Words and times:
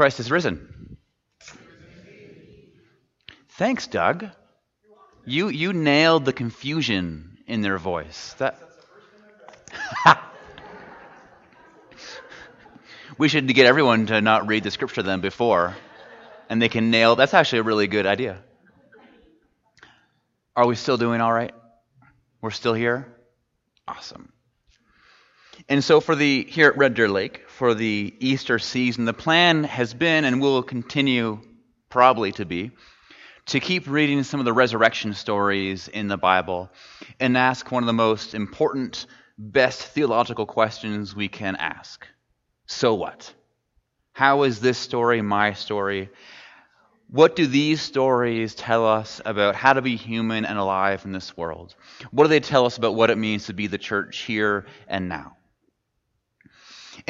Christ 0.00 0.18
is 0.18 0.30
risen. 0.30 0.96
Thanks, 3.50 3.86
Doug. 3.86 4.28
You 5.26 5.50
you 5.50 5.74
nailed 5.74 6.24
the 6.24 6.32
confusion 6.32 7.36
in 7.46 7.60
their 7.60 7.76
voice. 7.76 8.32
That 8.38 8.58
we 13.18 13.28
should 13.28 13.46
get 13.54 13.66
everyone 13.66 14.06
to 14.06 14.22
not 14.22 14.46
read 14.46 14.62
the 14.64 14.70
scripture 14.70 15.02
then 15.02 15.20
before, 15.20 15.76
and 16.48 16.62
they 16.62 16.70
can 16.70 16.90
nail. 16.90 17.14
That's 17.14 17.34
actually 17.34 17.58
a 17.58 17.64
really 17.64 17.86
good 17.86 18.06
idea. 18.06 18.42
Are 20.56 20.66
we 20.66 20.76
still 20.76 20.96
doing 20.96 21.20
all 21.20 21.30
right? 21.30 21.52
We're 22.40 22.52
still 22.52 22.72
here. 22.72 23.06
Awesome. 23.86 24.32
And 25.70 25.84
so 25.84 26.00
for 26.00 26.16
the 26.16 26.44
here 26.48 26.66
at 26.66 26.76
Red 26.76 26.94
Deer 26.94 27.08
Lake 27.08 27.48
for 27.48 27.74
the 27.74 28.12
Easter 28.18 28.58
season, 28.58 29.04
the 29.04 29.12
plan 29.12 29.62
has 29.62 29.94
been 29.94 30.24
and 30.24 30.40
will 30.40 30.64
continue 30.64 31.40
probably 31.88 32.32
to 32.32 32.44
be 32.44 32.72
to 33.46 33.60
keep 33.60 33.88
reading 33.88 34.24
some 34.24 34.40
of 34.40 34.46
the 34.46 34.52
resurrection 34.52 35.14
stories 35.14 35.86
in 35.86 36.08
the 36.08 36.16
Bible 36.16 36.70
and 37.20 37.36
ask 37.36 37.70
one 37.70 37.84
of 37.84 37.86
the 37.86 37.92
most 37.92 38.34
important, 38.34 39.06
best 39.38 39.82
theological 39.82 40.44
questions 40.44 41.14
we 41.14 41.28
can 41.28 41.54
ask. 41.54 42.04
So 42.66 42.94
what? 42.94 43.32
How 44.12 44.42
is 44.42 44.60
this 44.60 44.76
story 44.76 45.22
my 45.22 45.52
story? 45.52 46.10
What 47.10 47.36
do 47.36 47.46
these 47.46 47.80
stories 47.80 48.56
tell 48.56 48.86
us 48.86 49.20
about 49.24 49.54
how 49.54 49.74
to 49.74 49.82
be 49.82 49.94
human 49.94 50.44
and 50.44 50.58
alive 50.58 51.04
in 51.04 51.12
this 51.12 51.36
world? 51.36 51.76
What 52.10 52.24
do 52.24 52.28
they 52.28 52.40
tell 52.40 52.66
us 52.66 52.76
about 52.76 52.96
what 52.96 53.10
it 53.10 53.18
means 53.18 53.46
to 53.46 53.52
be 53.52 53.68
the 53.68 53.78
church 53.78 54.18
here 54.22 54.66
and 54.88 55.08
now? 55.08 55.36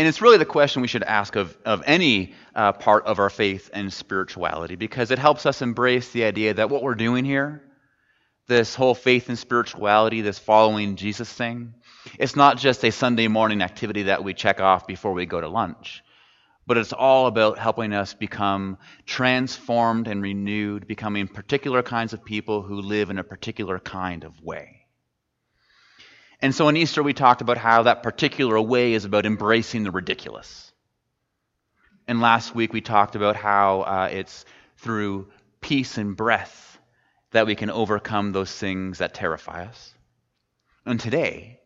And 0.01 0.09
it's 0.09 0.23
really 0.23 0.39
the 0.39 0.47
question 0.47 0.81
we 0.81 0.89
should 0.89 1.03
ask 1.03 1.37
of, 1.37 1.55
of 1.63 1.83
any 1.85 2.33
uh, 2.55 2.73
part 2.73 3.05
of 3.05 3.19
our 3.19 3.29
faith 3.29 3.69
and 3.75 3.93
spirituality 3.93 4.75
because 4.75 5.11
it 5.11 5.19
helps 5.19 5.45
us 5.45 5.61
embrace 5.61 6.11
the 6.11 6.25
idea 6.25 6.55
that 6.55 6.71
what 6.71 6.83
we're 6.83 6.95
doing 6.95 7.27
here, 7.27 7.63
this 8.47 8.75
whole 8.75 8.95
faith 8.95 9.29
and 9.29 9.39
spirituality, 9.39 10.23
this 10.23 10.39
following 10.39 10.97
Jesus 10.97 11.31
thing, 11.31 11.75
it's 12.19 12.35
not 12.35 12.57
just 12.57 12.83
a 12.83 12.91
Sunday 12.91 13.29
morning 13.29 13.61
activity 13.61 14.05
that 14.05 14.25
we 14.25 14.33
check 14.33 14.59
off 14.59 14.87
before 14.87 15.13
we 15.13 15.27
go 15.27 15.39
to 15.39 15.49
lunch, 15.49 16.03
but 16.67 16.79
it's 16.79 16.95
all 16.95 17.27
about 17.27 17.59
helping 17.59 17.93
us 17.93 18.15
become 18.15 18.79
transformed 19.05 20.09
and 20.09 20.23
renewed, 20.23 20.87
becoming 20.87 21.29
particular 21.29 21.83
kinds 21.83 22.15
of 22.15 22.25
people 22.25 22.63
who 22.63 22.81
live 22.81 23.11
in 23.11 23.19
a 23.19 23.23
particular 23.23 23.79
kind 23.79 24.25
of 24.25 24.43
way. 24.43 24.80
And 26.43 26.55
so 26.55 26.69
in 26.69 26.77
Easter, 26.77 27.03
we 27.03 27.13
talked 27.13 27.43
about 27.43 27.59
how 27.59 27.83
that 27.83 28.03
particular 28.03 28.61
way 28.61 28.95
is 28.95 29.05
about 29.05 29.27
embracing 29.27 29.83
the 29.83 29.91
ridiculous. 29.91 30.73
And 32.09 32.21
last 32.21 32.55
week, 32.55 32.73
we 32.73 32.81
talked 32.81 33.15
about 33.15 33.37
how 33.37 33.83
uh, 33.83 34.09
it's 34.11 34.45
through 34.79 35.29
peace 35.61 35.99
and 35.99 36.17
breath 36.17 36.79
that 37.33 37.47
we 37.47 37.55
can 37.55 37.71
overcome 37.71 38.33
those 38.33 38.53
things 38.53 38.99
that 38.99 39.15
terrify 39.15 39.67
us. 39.67 39.95
And 40.87 40.99
today, 40.99 41.61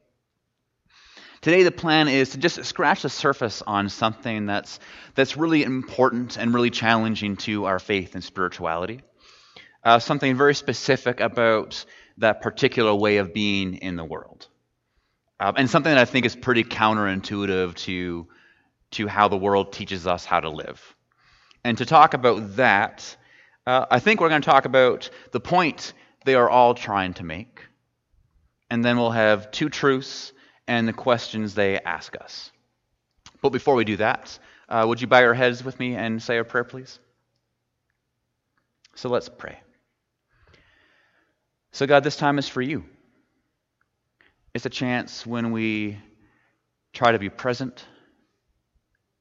today 1.41 1.63
the 1.63 1.71
plan 1.71 2.09
is 2.09 2.31
to 2.31 2.39
just 2.39 2.65
scratch 2.65 3.03
the 3.03 3.09
surface 3.09 3.63
on 3.63 3.89
something 3.89 4.47
that's, 4.47 4.81
that's 5.15 5.37
really 5.37 5.63
important 5.63 6.37
and 6.37 6.53
really 6.53 6.71
challenging 6.71 7.37
to 7.39 7.67
our 7.67 7.79
faith 7.79 8.15
and 8.15 8.25
spirituality. 8.25 9.01
Uh, 9.85 10.01
something 10.01 10.37
very 10.37 10.55
specific 10.55 11.21
about 11.21 11.85
that 12.19 12.43
particular 12.43 12.95
way 12.95 13.19
of 13.19 13.33
being 13.33 13.75
in 13.75 13.97
the 13.97 14.05
world. 14.05 14.49
Um, 15.41 15.55
and 15.57 15.69
something 15.69 15.93
that 15.93 16.01
I 16.01 16.05
think 16.05 16.27
is 16.27 16.37
pretty 16.37 16.65
counterintuitive 16.65 17.75
to, 17.75 18.27
to 18.93 19.09
how 19.09 19.29
the 19.29 19.37
world 19.37 19.73
teaches 19.73 20.07
us 20.07 20.25
how 20.25 20.41
to 20.41 20.49
live. 20.49 20.95
And 21.65 21.79
to 21.79 21.87
talk 21.87 22.15
about 22.15 22.57
that, 22.57 23.17
uh, 23.67 23.87
I 23.91 23.99
think 23.99 24.21
we're 24.21 24.29
going 24.29 24.43
to 24.43 24.51
talk 24.51 24.65
about 24.65 25.11
the 25.33 25.41
point 25.41 25.93
they 26.25 26.35
are 26.35 26.49
all 26.49 26.75
trying 26.75 27.15
to 27.15 27.25
make. 27.25 27.63
And 28.71 28.85
then 28.85 28.97
we'll 28.97 29.11
have 29.11 29.51
two 29.51 29.69
truths 29.69 30.33
and 30.67 30.87
the 30.87 30.93
questions 30.93 31.55
they 31.55 31.79
ask 31.79 32.15
us. 32.21 32.51
But 33.43 33.51
before 33.51 33.75
we 33.75 33.85
do 33.85 33.97
that, 33.97 34.39
uh, 34.69 34.85
would 34.87 35.01
you 35.01 35.07
bow 35.07 35.21
your 35.21 35.35
heads 35.35 35.63
with 35.65 35.79
me 35.79 35.95
and 35.95 36.23
say 36.23 36.39
a 36.39 36.45
prayer, 36.45 36.65
please? 36.65 36.99
So 38.95 39.09
let's 39.09 39.29
pray. 39.29 39.61
So, 41.73 41.87
God, 41.87 42.05
this 42.05 42.17
time 42.17 42.39
is 42.39 42.49
for 42.49 42.63
you. 42.63 42.85
It's 44.55 44.67
a 44.67 44.71
chance 44.71 45.27
when 45.27 45.51
we 45.51 45.99
try 46.93 47.11
to 47.11 47.19
be 47.19 47.29
present, 47.29 47.85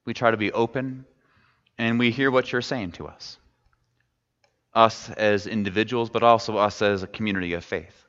we 0.04 0.14
try 0.14 0.30
to 0.30 0.36
be 0.36 0.52
open, 0.52 1.04
and 1.76 1.98
we 1.98 2.12
hear 2.12 2.30
what 2.30 2.52
you're 2.52 2.62
saying 2.62 2.92
to 2.92 3.08
us. 3.08 3.36
Us 4.72 5.10
as 5.10 5.48
individuals, 5.48 6.08
but 6.08 6.22
also 6.22 6.56
us 6.56 6.80
as 6.82 7.02
a 7.02 7.08
community 7.08 7.54
of 7.54 7.64
faith. 7.64 8.06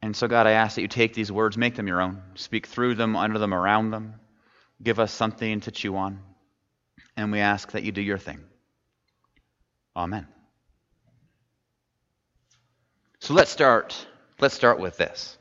And 0.00 0.16
so, 0.16 0.26
God, 0.26 0.46
I 0.46 0.52
ask 0.52 0.76
that 0.76 0.82
you 0.82 0.88
take 0.88 1.12
these 1.12 1.30
words, 1.30 1.58
make 1.58 1.74
them 1.74 1.86
your 1.86 2.00
own, 2.00 2.22
speak 2.34 2.66
through 2.66 2.94
them, 2.94 3.14
under 3.14 3.38
them, 3.38 3.52
around 3.52 3.90
them, 3.90 4.14
give 4.82 4.98
us 4.98 5.12
something 5.12 5.60
to 5.60 5.70
chew 5.70 5.96
on. 5.96 6.20
And 7.16 7.30
we 7.30 7.40
ask 7.40 7.72
that 7.72 7.82
you 7.82 7.92
do 7.92 8.00
your 8.00 8.16
thing. 8.16 8.40
Amen. 9.94 10.26
So 13.18 13.34
let's 13.34 13.50
start 13.50 14.06
Let's 14.40 14.54
start 14.54 14.78
with 14.78 14.96
this. 14.96 15.36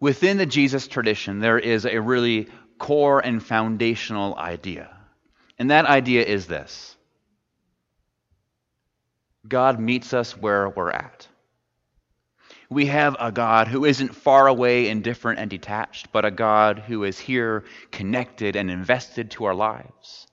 Within 0.00 0.36
the 0.36 0.46
Jesus 0.46 0.88
tradition, 0.88 1.38
there 1.38 1.58
is 1.58 1.86
a 1.86 2.00
really 2.00 2.48
core 2.78 3.20
and 3.20 3.42
foundational 3.42 4.36
idea. 4.36 4.90
And 5.58 5.70
that 5.70 5.86
idea 5.86 6.24
is 6.24 6.46
this 6.46 6.96
God 9.46 9.78
meets 9.78 10.12
us 10.12 10.36
where 10.36 10.68
we're 10.68 10.90
at. 10.90 11.28
We 12.70 12.86
have 12.86 13.16
a 13.18 13.32
God 13.32 13.68
who 13.68 13.84
isn't 13.84 14.14
far 14.14 14.46
away, 14.46 14.88
indifferent, 14.88 15.38
and 15.38 15.48
detached, 15.48 16.12
but 16.12 16.24
a 16.24 16.30
God 16.30 16.80
who 16.80 17.04
is 17.04 17.18
here, 17.18 17.64
connected, 17.90 18.56
and 18.56 18.70
invested 18.70 19.30
to 19.32 19.44
our 19.44 19.54
lives. 19.54 20.26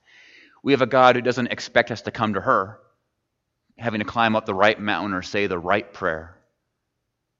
We 0.62 0.72
have 0.72 0.82
a 0.82 0.86
God 0.86 1.16
who 1.16 1.22
doesn't 1.22 1.52
expect 1.52 1.90
us 1.90 2.02
to 2.02 2.10
come 2.10 2.34
to 2.34 2.40
her, 2.40 2.78
having 3.78 4.00
to 4.00 4.04
climb 4.04 4.36
up 4.36 4.46
the 4.46 4.54
right 4.54 4.78
mountain 4.78 5.14
or 5.14 5.22
say 5.22 5.46
the 5.46 5.58
right 5.58 5.90
prayer 5.92 6.36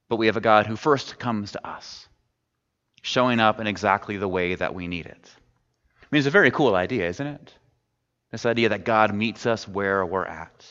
but 0.08 0.16
we 0.16 0.26
have 0.26 0.36
a 0.36 0.40
God 0.40 0.66
who 0.66 0.76
first 0.76 1.18
comes 1.18 1.52
to 1.52 1.66
us, 1.66 2.08
showing 3.02 3.40
up 3.40 3.60
in 3.60 3.66
exactly 3.66 4.16
the 4.16 4.28
way 4.28 4.54
that 4.54 4.74
we 4.74 4.86
need 4.86 5.06
it. 5.06 5.30
I 6.02 6.06
mean, 6.10 6.18
it's 6.18 6.28
a 6.28 6.30
very 6.30 6.50
cool 6.50 6.74
idea, 6.74 7.08
isn't 7.08 7.26
it? 7.26 7.54
This 8.30 8.46
idea 8.46 8.70
that 8.70 8.84
God 8.84 9.14
meets 9.14 9.46
us 9.46 9.66
where 9.66 10.04
we're 10.04 10.24
at. 10.24 10.64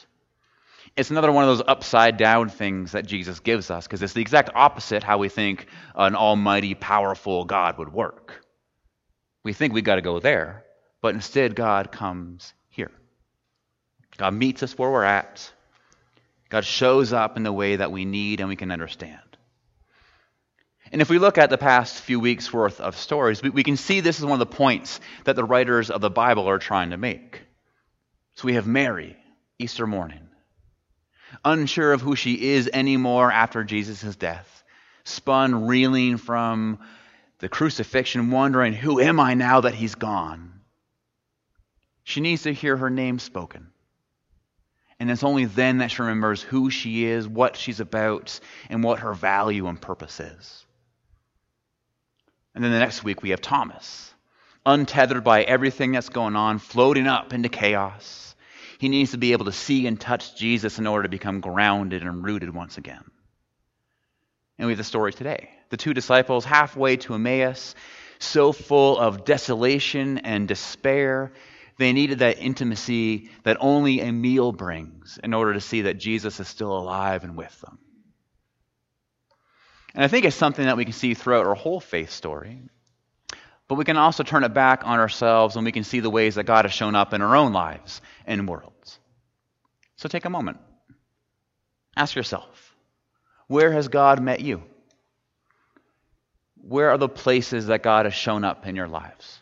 It's 0.96 1.12
another 1.12 1.32
one 1.32 1.44
of 1.44 1.58
those 1.58 1.68
upside 1.68 2.16
down 2.16 2.48
things 2.48 2.94
that 2.94 3.06
Jesus 3.06 3.42
gives 3.42 3.70
us 3.70 3.86
because 3.86 4.02
it's 4.02 4.14
the 4.14 4.22
exact 4.22 4.52
opposite 4.56 5.04
how 5.04 5.18
we 5.18 5.28
think 5.28 5.68
an 5.94 6.16
almighty, 6.16 6.74
powerful 6.74 7.44
God 7.44 7.78
would 7.78 7.92
work. 7.92 8.46
We 9.44 9.52
think 9.52 9.74
we've 9.74 9.84
got 9.84 9.96
to 9.96 10.02
go 10.02 10.20
there, 10.20 10.64
but 11.02 11.14
instead, 11.14 11.56
God 11.56 11.92
comes 11.92 12.54
here. 12.70 12.92
God 14.18 14.34
meets 14.34 14.64
us 14.64 14.78
where 14.78 14.90
we're 14.90 15.04
at. 15.04 15.52
God 16.56 16.64
shows 16.64 17.12
up 17.12 17.36
in 17.36 17.44
the 17.44 17.52
way 17.52 17.76
that 17.76 17.92
we 17.92 18.06
need 18.06 18.40
and 18.40 18.48
we 18.48 18.56
can 18.56 18.72
understand. 18.72 19.20
And 20.90 21.02
if 21.02 21.10
we 21.10 21.20
look 21.20 21.38
at 21.38 21.50
the 21.50 21.58
past 21.58 22.02
few 22.02 22.18
weeks' 22.18 22.54
worth 22.54 22.80
of 22.80 22.96
stories, 22.96 23.44
we, 23.44 23.50
we, 23.50 23.62
can 23.62 23.76
see 23.76 24.00
this 24.00 24.20
is 24.20 24.24
one 24.24 24.40
of 24.40 24.48
the 24.48 24.56
points 24.56 25.02
that 25.26 25.36
the 25.36 25.44
writers 25.44 25.92
of 25.92 26.00
the 26.00 26.10
Bible 26.10 26.48
are 26.48 26.58
trying 26.58 26.92
to 26.92 26.98
make. 26.98 27.42
So 28.36 28.46
we 28.46 28.54
have 28.54 28.68
Mary, 28.68 29.18
Easter 29.60 29.86
morning, 29.86 30.30
unsure 31.44 31.92
of 31.92 32.00
who 32.00 32.16
she 32.16 32.54
is 32.54 32.70
anymore 32.72 33.30
after 33.30 33.66
Jesus' 33.66 34.16
death, 34.16 34.64
spun, 35.04 35.68
reeling 35.68 36.16
from 36.16 36.80
the 37.40 37.50
crucifixion, 37.50 38.32
wondering, 38.32 38.72
Who 38.72 39.02
am 39.02 39.20
I 39.20 39.34
now 39.34 39.60
that 39.60 39.76
he's 39.76 39.96
gone? 39.96 40.62
She 42.06 42.22
needs 42.22 42.44
to 42.44 42.54
hear 42.54 42.78
her 42.78 42.90
name 42.90 43.20
spoken. 43.20 43.74
And 45.00 45.12
it's 45.12 45.24
only 45.24 45.46
then 45.46 45.80
that 45.80 45.92
she 45.92 46.02
remembers 46.02 46.42
who 46.42 46.70
she 46.70 47.06
is, 47.06 47.28
what 47.28 47.58
she's 47.58 47.80
about, 47.80 48.40
and 48.70 48.84
what 48.84 49.00
her 49.00 49.14
value 49.14 49.68
and 49.68 49.80
purpose 49.80 50.20
is. 50.20 50.66
And 52.54 52.64
then 52.64 52.72
the 52.72 52.80
next 52.80 53.04
week 53.04 53.22
we 53.22 53.32
have 53.32 53.42
Thomas, 53.42 54.14
untethered 54.66 55.24
by 55.24 55.44
everything 55.44 55.92
that's 55.92 56.10
going 56.10 56.38
on, 56.38 56.60
floating 56.60 57.08
up 57.08 57.34
into 57.34 57.50
chaos. 57.50 58.36
He 58.80 58.88
needs 58.88 59.12
to 59.12 59.18
be 59.18 59.34
able 59.34 59.46
to 59.46 59.52
see 59.52 59.86
and 59.88 60.00
touch 60.00 60.38
Jesus 60.38 60.80
in 60.80 60.88
order 60.88 61.04
to 61.04 61.10
become 61.10 61.42
grounded 61.42 62.02
and 62.02 62.24
rooted 62.24 62.54
once 62.54 62.78
again. 62.78 63.04
And 64.58 64.68
we 64.68 64.72
have 64.72 64.78
the 64.78 64.86
story 64.86 65.12
today. 65.12 65.50
The 65.70 65.78
two 65.78 65.94
disciples 65.94 66.46
halfway 66.46 66.96
to 66.98 67.16
Emmaus, 67.16 67.76
so 68.20 68.54
full 68.54 68.98
of 68.98 69.26
desolation 69.26 70.20
and 70.20 70.48
despair 70.48 71.34
they 71.78 71.94
needed 71.94 72.20
that 72.20 72.40
intimacy 72.40 73.30
that 73.44 73.58
only 73.60 74.00
a 74.02 74.12
meal 74.12 74.52
brings 74.52 75.20
in 75.24 75.34
order 75.34 75.54
to 75.54 75.62
see 75.62 75.84
that 75.84 75.98
Jesus 75.98 76.40
is 76.40 76.48
still 76.48 76.78
alive 76.78 77.24
and 77.24 77.36
with 77.36 77.60
them. 77.62 77.78
And 79.94 80.04
I 80.04 80.08
think 80.08 80.26
it's 80.26 80.36
something 80.36 80.66
that 80.66 80.78
we 80.78 80.86
can 80.86 80.94
see 80.94 81.14
throughout 81.14 81.46
our 81.46 81.56
whole 81.56 81.80
faith 81.80 82.12
story. 82.12 82.62
But 83.68 83.76
we 83.76 83.86
can 83.86 83.98
also 83.98 84.24
turn 84.24 84.44
it 84.44 84.54
back 84.54 84.86
on 84.86 85.00
ourselves 85.00 85.56
and 85.56 85.66
we 85.66 85.72
can 85.72 85.84
see 85.84 86.00
the 86.00 86.10
ways 86.10 86.36
that 86.36 86.44
God 86.44 86.66
has 86.66 86.74
shown 86.74 86.96
up 86.96 87.14
in 87.14 87.22
our 87.22 87.36
own 87.36 87.52
lives 87.52 88.02
and 88.26 88.48
worlds. 88.48 89.00
So 89.96 90.08
take 90.08 90.26
a 90.26 90.30
moment. 90.30 90.60
Ask 91.96 92.16
yourself 92.16 92.76
where 93.48 93.72
has 93.72 93.88
God 93.88 94.22
met 94.22 94.42
you? 94.42 94.64
Where 96.62 96.90
are 96.90 96.98
the 96.98 97.10
places 97.10 97.68
that 97.68 97.84
God 97.84 98.06
has 98.06 98.14
shown 98.14 98.44
up 98.44 98.66
in 98.66 98.76
your 98.76 98.88
lives? 98.88 99.40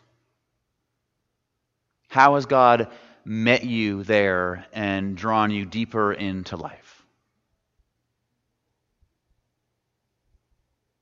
How 2.14 2.36
has 2.36 2.46
God 2.46 2.92
met 3.24 3.64
you 3.64 4.04
there 4.04 4.66
and 4.72 5.16
drawn 5.16 5.50
you 5.50 5.64
deeper 5.64 6.12
into 6.12 6.56
life? 6.56 7.04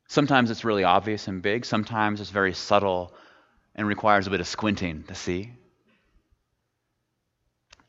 Sometimes 0.09 0.51
it's 0.51 0.65
really 0.65 0.85
obvious 0.85 1.29
and 1.29 1.43
big, 1.43 1.67
sometimes 1.67 2.23
it's 2.23 2.31
very 2.31 2.55
subtle 2.55 3.13
and 3.75 3.87
requires 3.87 4.27
a 4.27 4.31
bit 4.31 4.41
of 4.41 4.47
squinting 4.47 5.03
to 5.03 5.15
see. 5.15 5.53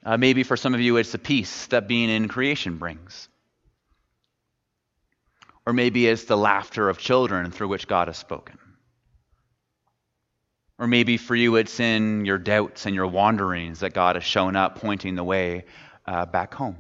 Uh, 0.06 0.18
maybe 0.18 0.44
for 0.44 0.58
some 0.58 0.74
of 0.74 0.82
you, 0.82 0.98
it's 0.98 1.14
the 1.14 1.18
peace 1.18 1.68
that 1.68 1.88
being 1.88 2.10
in 2.10 2.28
creation 2.28 2.76
brings. 2.76 3.30
Or 5.66 5.72
maybe 5.72 6.08
it's 6.08 6.26
the 6.26 6.36
laughter 6.36 6.90
of 6.90 6.98
children 6.98 7.52
through 7.52 7.70
which 7.70 7.88
God 7.88 8.10
has 8.10 8.18
spoken. 8.18 8.58
Or 10.84 10.88
maybe 10.88 11.16
for 11.16 11.34
you, 11.34 11.56
it's 11.56 11.80
in 11.80 12.26
your 12.26 12.38
doubts 12.38 12.86
and 12.86 12.94
your 12.94 13.08
wanderings 13.08 13.80
that 13.80 13.94
God 13.94 14.18
has 14.18 14.26
shown 14.26 14.58
up, 14.58 14.82
pointing 14.82 15.16
the 15.16 15.24
way 15.24 15.64
uh, 16.06 16.26
back 16.26 16.54
home. 16.54 16.76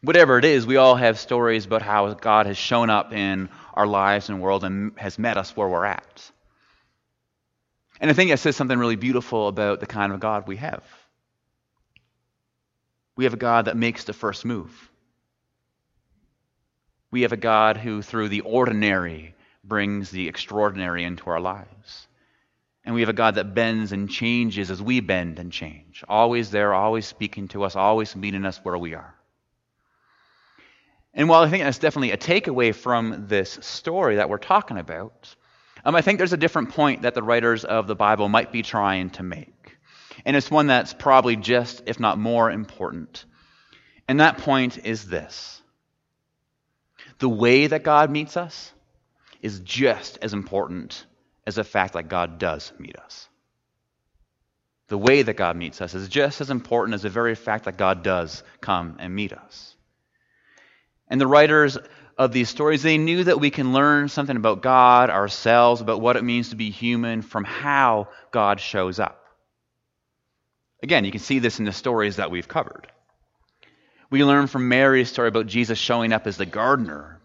Whatever 0.00 0.38
it 0.38 0.46
is, 0.46 0.66
we 0.66 0.78
all 0.78 0.94
have 0.94 1.18
stories 1.18 1.66
about 1.66 1.82
how 1.82 2.14
God 2.14 2.46
has 2.46 2.56
shown 2.56 2.88
up 2.88 3.12
in 3.12 3.50
our 3.74 3.86
lives 3.86 4.30
and 4.30 4.40
world 4.40 4.64
and 4.64 4.98
has 4.98 5.18
met 5.18 5.36
us 5.36 5.54
where 5.54 5.68
we're 5.68 5.84
at. 5.84 6.30
And 8.00 8.10
I 8.10 8.14
think 8.14 8.30
that 8.30 8.38
says 8.38 8.56
something 8.56 8.78
really 8.78 8.96
beautiful 8.96 9.46
about 9.46 9.80
the 9.80 9.86
kind 9.86 10.14
of 10.14 10.20
God 10.20 10.48
we 10.48 10.56
have. 10.56 10.82
We 13.16 13.24
have 13.24 13.34
a 13.34 13.36
God 13.36 13.66
that 13.66 13.76
makes 13.76 14.04
the 14.04 14.14
first 14.14 14.46
move. 14.46 14.72
We 17.10 17.20
have 17.20 17.32
a 17.32 17.36
God 17.36 17.76
who, 17.76 18.00
through 18.00 18.30
the 18.30 18.40
ordinary, 18.40 19.34
brings 19.68 20.10
the 20.10 20.28
extraordinary 20.28 21.04
into 21.04 21.30
our 21.30 21.40
lives. 21.40 22.08
And 22.84 22.94
we 22.94 23.00
have 23.00 23.10
a 23.10 23.14
God 23.14 23.34
that 23.34 23.54
bends 23.54 23.92
and 23.92 24.08
changes 24.08 24.70
as 24.70 24.80
we 24.80 25.00
bend 25.00 25.38
and 25.40 25.50
change. 25.50 26.04
Always 26.08 26.50
there, 26.50 26.72
always 26.72 27.04
speaking 27.04 27.48
to 27.48 27.64
us, 27.64 27.74
always 27.74 28.14
meeting 28.14 28.44
us 28.44 28.58
where 28.62 28.78
we 28.78 28.94
are. 28.94 29.14
And 31.12 31.28
while 31.28 31.42
I 31.42 31.50
think 31.50 31.64
that's 31.64 31.78
definitely 31.78 32.12
a 32.12 32.18
takeaway 32.18 32.74
from 32.74 33.26
this 33.26 33.58
story 33.62 34.16
that 34.16 34.28
we're 34.28 34.38
talking 34.38 34.78
about, 34.78 35.34
um, 35.84 35.96
I 35.96 36.02
think 36.02 36.18
there's 36.18 36.32
a 36.32 36.36
different 36.36 36.70
point 36.70 37.02
that 37.02 37.14
the 37.14 37.22
writers 37.22 37.64
of 37.64 37.86
the 37.86 37.96
Bible 37.96 38.28
might 38.28 38.52
be 38.52 38.62
trying 38.62 39.10
to 39.10 39.22
make. 39.22 39.78
And 40.24 40.36
it's 40.36 40.50
one 40.50 40.66
that's 40.66 40.92
probably 40.92 41.36
just, 41.36 41.82
if 41.86 41.98
not 41.98 42.18
more, 42.18 42.50
important. 42.50 43.24
And 44.08 44.20
that 44.20 44.38
point 44.38 44.84
is 44.84 45.08
this 45.08 45.60
the 47.18 47.28
way 47.28 47.66
that 47.66 47.82
God 47.82 48.10
meets 48.10 48.36
us 48.36 48.72
is 49.46 49.60
just 49.60 50.18
as 50.20 50.32
important 50.32 51.06
as 51.46 51.54
the 51.54 51.62
fact 51.62 51.92
that 51.92 52.08
God 52.08 52.38
does 52.38 52.72
meet 52.78 52.96
us. 52.96 53.28
The 54.88 54.98
way 54.98 55.22
that 55.22 55.36
God 55.36 55.56
meets 55.56 55.80
us 55.80 55.94
is 55.94 56.08
just 56.08 56.40
as 56.40 56.50
important 56.50 56.94
as 56.96 57.02
the 57.02 57.10
very 57.10 57.36
fact 57.36 57.64
that 57.64 57.76
God 57.76 58.02
does 58.02 58.42
come 58.60 58.96
and 58.98 59.14
meet 59.14 59.32
us. 59.32 59.76
And 61.08 61.20
the 61.20 61.28
writers 61.28 61.78
of 62.18 62.32
these 62.32 62.48
stories, 62.48 62.82
they 62.82 62.98
knew 62.98 63.22
that 63.22 63.38
we 63.38 63.50
can 63.50 63.72
learn 63.72 64.08
something 64.08 64.36
about 64.36 64.62
God, 64.62 65.10
ourselves, 65.10 65.80
about 65.80 66.00
what 66.00 66.16
it 66.16 66.24
means 66.24 66.48
to 66.48 66.56
be 66.56 66.70
human 66.70 67.22
from 67.22 67.44
how 67.44 68.08
God 68.32 68.58
shows 68.58 68.98
up. 68.98 69.22
Again, 70.82 71.04
you 71.04 71.12
can 71.12 71.20
see 71.20 71.38
this 71.38 71.60
in 71.60 71.64
the 71.64 71.72
stories 71.72 72.16
that 72.16 72.32
we've 72.32 72.48
covered. 72.48 72.88
We 74.10 74.24
learn 74.24 74.48
from 74.48 74.68
Mary's 74.68 75.08
story 75.08 75.28
about 75.28 75.46
Jesus 75.46 75.78
showing 75.78 76.12
up 76.12 76.26
as 76.26 76.36
the 76.36 76.46
gardener, 76.46 77.15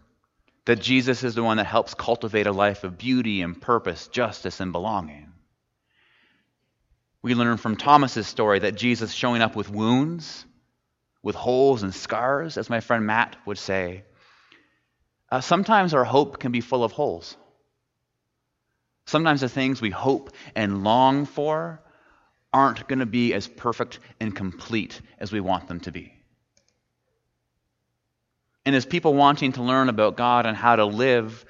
that 0.64 0.80
Jesus 0.80 1.24
is 1.24 1.34
the 1.34 1.42
one 1.42 1.56
that 1.56 1.66
helps 1.66 1.94
cultivate 1.94 2.46
a 2.46 2.52
life 2.52 2.84
of 2.84 2.98
beauty 2.98 3.42
and 3.42 3.60
purpose, 3.60 4.08
justice 4.08 4.60
and 4.60 4.72
belonging. 4.72 5.32
We 7.22 7.34
learn 7.34 7.56
from 7.56 7.76
Thomas's 7.76 8.26
story 8.26 8.60
that 8.60 8.76
Jesus 8.76 9.12
showing 9.12 9.42
up 9.42 9.56
with 9.56 9.70
wounds, 9.70 10.44
with 11.22 11.36
holes 11.36 11.82
and 11.82 11.94
scars, 11.94 12.58
as 12.58 12.70
my 12.70 12.80
friend 12.80 13.06
Matt 13.06 13.36
would 13.46 13.58
say, 13.58 14.04
uh, 15.30 15.40
sometimes 15.40 15.94
our 15.94 16.04
hope 16.04 16.38
can 16.38 16.52
be 16.52 16.60
full 16.60 16.84
of 16.84 16.92
holes. 16.92 17.36
Sometimes 19.06 19.40
the 19.40 19.48
things 19.48 19.80
we 19.80 19.90
hope 19.90 20.30
and 20.54 20.84
long 20.84 21.26
for 21.26 21.82
aren't 22.52 22.86
going 22.86 22.98
to 22.98 23.06
be 23.06 23.32
as 23.34 23.48
perfect 23.48 23.98
and 24.20 24.34
complete 24.34 25.00
as 25.18 25.32
we 25.32 25.40
want 25.40 25.68
them 25.68 25.80
to 25.80 25.92
be. 25.92 26.21
And 28.64 28.76
as 28.76 28.86
people 28.86 29.14
wanting 29.14 29.52
to 29.52 29.62
learn 29.62 29.88
about 29.88 30.16
God 30.16 30.46
and 30.46 30.56
how 30.56 30.76
to 30.76 30.84
live, 30.84 31.44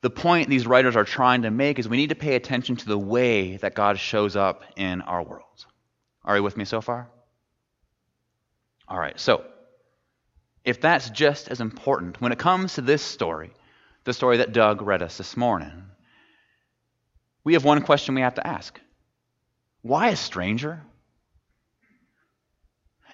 the 0.00 0.10
point 0.10 0.48
these 0.48 0.66
writers 0.66 0.96
are 0.96 1.04
trying 1.04 1.42
to 1.42 1.50
make 1.50 1.78
is 1.78 1.88
we 1.88 1.96
need 1.96 2.10
to 2.10 2.14
pay 2.14 2.34
attention 2.34 2.76
to 2.76 2.86
the 2.86 2.98
way 2.98 3.56
that 3.56 3.74
God 3.74 3.98
shows 3.98 4.36
up 4.36 4.62
in 4.76 5.00
our 5.02 5.22
world. 5.22 5.66
Are 6.24 6.36
you 6.36 6.42
with 6.42 6.56
me 6.56 6.64
so 6.64 6.80
far? 6.80 7.08
All 8.88 8.98
right, 8.98 9.18
so 9.18 9.44
if 10.64 10.80
that's 10.80 11.10
just 11.10 11.48
as 11.48 11.60
important, 11.60 12.20
when 12.20 12.32
it 12.32 12.38
comes 12.38 12.74
to 12.74 12.80
this 12.80 13.02
story, 13.02 13.52
the 14.04 14.12
story 14.12 14.38
that 14.38 14.52
Doug 14.52 14.82
read 14.82 15.02
us 15.02 15.18
this 15.18 15.36
morning, 15.36 15.84
we 17.44 17.54
have 17.54 17.64
one 17.64 17.82
question 17.82 18.14
we 18.14 18.20
have 18.20 18.34
to 18.34 18.46
ask 18.46 18.78
Why 19.82 20.10
a 20.10 20.16
stranger? 20.16 20.82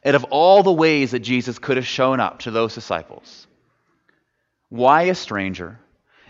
Out 0.05 0.15
of 0.15 0.25
all 0.25 0.63
the 0.63 0.73
ways 0.73 1.11
that 1.11 1.21
Jesus 1.21 1.59
could 1.59 1.77
have 1.77 1.87
shown 1.87 2.21
up 2.21 2.41
to 2.41 2.51
those 2.51 2.75
disciples, 2.75 3.47
why 4.69 5.03
a 5.03 5.15
stranger? 5.15 5.79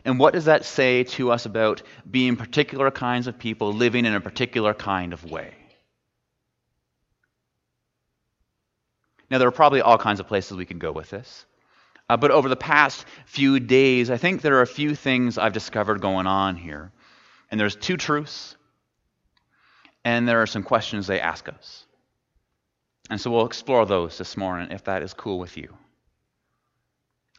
And 0.05 0.19
what 0.19 0.33
does 0.33 0.47
that 0.47 0.65
say 0.65 1.05
to 1.05 1.33
us 1.33 1.45
about 1.45 1.83
being 2.09 2.37
particular 2.37 2.91
kinds 2.91 3.27
of 3.27 3.39
people 3.39 3.73
living 3.73 4.07
in 4.07 4.15
a 4.15 4.21
particular 4.21 4.73
kind 4.73 5.13
of 5.13 5.25
way? 5.25 5.55
Now, 9.31 9.39
there 9.39 9.49
are 9.49 9.53
probably 9.53 9.83
all 9.83 9.99
kinds 9.99 10.21
of 10.21 10.27
places 10.27 10.57
we 10.57 10.65
can 10.65 10.79
go 10.79 10.93
with 10.93 11.11
this. 11.11 11.45
Uh, 12.09 12.17
but 12.17 12.31
over 12.31 12.49
the 12.49 12.57
past 12.57 13.05
few 13.27 13.61
days, 13.61 14.11
I 14.11 14.17
think 14.17 14.41
there 14.41 14.57
are 14.57 14.63
a 14.63 14.67
few 14.67 14.95
things 14.95 15.37
I've 15.37 15.53
discovered 15.53 16.01
going 16.01 16.27
on 16.27 16.57
here. 16.57 16.91
And 17.51 17.61
there's 17.61 17.77
two 17.77 17.97
truths, 17.97 18.57
and 20.05 20.27
there 20.27 20.41
are 20.41 20.47
some 20.47 20.63
questions 20.63 21.07
they 21.07 21.21
ask 21.21 21.49
us. 21.49 21.85
And 23.11 23.21
so 23.21 23.31
we'll 23.31 23.47
explore 23.47 23.87
those 23.87 24.19
this 24.19 24.37
morning 24.37 24.71
if 24.71 24.85
that 24.85 25.03
is 25.03 25.15
cool 25.15 25.39
with 25.39 25.57
you. 25.57 25.75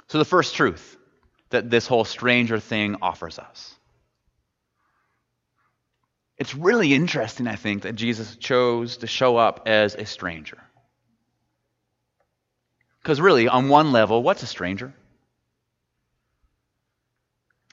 So, 0.07 0.17
the 0.17 0.25
first 0.25 0.55
truth 0.55 0.97
that 1.49 1.69
this 1.69 1.87
whole 1.87 2.05
stranger 2.05 2.59
thing 2.59 2.97
offers 3.01 3.39
us. 3.39 3.75
It's 6.37 6.55
really 6.55 6.93
interesting, 6.93 7.47
I 7.47 7.55
think, 7.55 7.83
that 7.83 7.95
Jesus 7.95 8.35
chose 8.37 8.97
to 8.97 9.07
show 9.07 9.37
up 9.37 9.63
as 9.67 9.95
a 9.95 10.05
stranger. 10.05 10.57
Because 13.01 13.19
really, 13.19 13.47
on 13.47 13.69
one 13.69 13.91
level, 13.91 14.23
what's 14.23 14.43
a 14.43 14.47
stranger? 14.47 14.93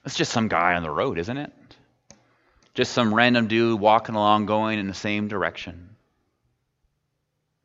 It's 0.05 0.17
just 0.17 0.33
some 0.33 0.49
guy 0.49 0.75
on 0.75 0.83
the 0.83 0.91
road, 0.91 1.19
isn't 1.19 1.37
it? 1.37 1.53
Just 2.75 2.93
some 2.93 3.15
random 3.15 3.49
dude 3.49 3.81
walking 3.81 4.15
along 4.15 4.47
going 4.47 4.79
in 4.79 4.87
the 4.87 4.95
same 4.95 5.29
direction. 5.29 5.96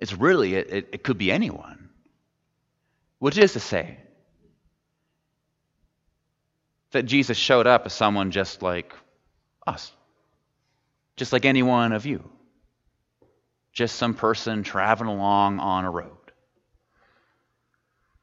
It's 0.02 0.14
really, 0.14 0.56
it, 0.56 0.90
it, 0.92 1.04
could 1.04 1.20
be 1.20 1.32
anyone. 1.32 1.90
Which 3.20 3.38
is 3.38 3.54
to 3.54 3.60
say, 3.60 3.98
that 6.90 7.04
Jesus 7.04 7.38
showed 7.38 7.68
up 7.68 7.86
as 7.86 7.94
someone 7.94 8.32
just 8.32 8.64
like 8.64 8.94
us, 9.66 9.92
just 11.16 11.32
like 11.32 11.46
any 11.46 11.62
one 11.62 11.94
of 11.94 12.08
you, 12.08 12.28
just 13.72 13.96
some 13.96 14.16
person 14.16 14.64
traveling 14.64 15.10
along 15.10 15.60
on 15.60 15.86
a 15.86 15.92
road. 15.92 16.18